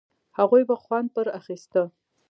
[0.37, 1.81] هغوی به خوند پر اخيسته.